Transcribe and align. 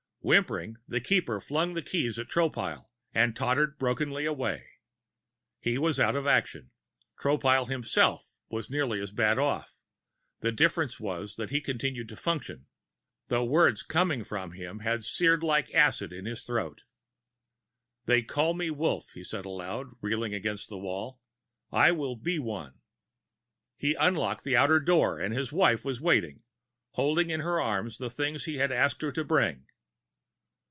Whimpering, 0.23 0.75
the 0.87 1.01
Keeper 1.01 1.39
flung 1.39 1.73
the 1.73 1.81
keys 1.81 2.19
at 2.19 2.27
Tropile 2.27 2.85
and 3.11 3.35
tottered 3.35 3.79
brokenly 3.79 4.23
away. 4.27 4.73
He 5.59 5.79
was 5.79 5.99
out 5.99 6.15
of 6.15 6.25
the 6.25 6.29
action. 6.29 6.69
Tropile 7.19 7.67
himself 7.67 8.29
was 8.47 8.69
nearly 8.69 9.01
as 9.01 9.11
badly 9.11 9.45
off; 9.45 9.79
the 10.41 10.51
difference 10.51 10.99
was 10.99 11.37
that 11.37 11.49
he 11.49 11.59
continued 11.59 12.07
to 12.09 12.15
function. 12.15 12.67
The 13.29 13.43
words 13.43 13.81
coming 13.81 14.23
from 14.23 14.51
him 14.51 14.81
had 14.81 15.03
seared 15.03 15.41
like 15.41 15.73
acid 15.73 16.13
in 16.13 16.25
his 16.25 16.45
throat. 16.45 16.83
"They 18.05 18.21
call 18.21 18.53
me 18.53 18.69
Wolf," 18.69 19.09
he 19.15 19.23
said 19.23 19.45
aloud, 19.45 19.87
reeling 20.01 20.35
against 20.35 20.69
the 20.69 20.77
wall. 20.77 21.19
"I 21.71 21.91
will 21.93 22.15
be 22.15 22.37
one." 22.37 22.81
He 23.75 23.95
unlocked 23.95 24.43
the 24.43 24.55
outer 24.55 24.79
door 24.79 25.17
and 25.19 25.33
his 25.33 25.51
wife 25.51 25.83
was 25.83 25.99
waiting, 25.99 26.43
holding 26.91 27.31
in 27.31 27.39
her 27.39 27.59
arms 27.59 27.97
the 27.97 28.11
things 28.11 28.45
he 28.45 28.57
had 28.57 28.71
asked 28.71 29.01
her 29.01 29.11
to 29.13 29.23
bring. 29.23 29.65